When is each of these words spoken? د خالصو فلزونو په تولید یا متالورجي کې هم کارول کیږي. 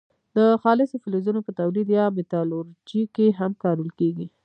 د 0.35 0.37
خالصو 0.61 0.95
فلزونو 1.03 1.39
په 1.47 1.51
تولید 1.59 1.87
یا 1.99 2.05
متالورجي 2.17 3.03
کې 3.15 3.27
هم 3.39 3.51
کارول 3.63 3.89
کیږي. 3.99 4.27